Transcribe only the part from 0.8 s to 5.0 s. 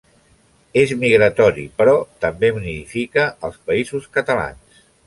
És migratori, però també nidifica als Països Catalans.